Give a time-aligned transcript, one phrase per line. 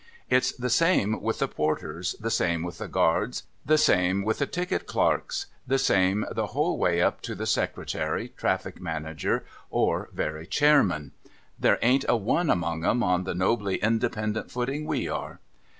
[0.31, 4.47] It's the same with the porters, the same with the guards, the same with the
[4.47, 10.47] ticket clerks, the same the whole way up to the secretary, traffic manager, or very
[10.47, 11.11] chairman.
[11.59, 15.39] There ain't a one among 'em on the nobly independent footing we are.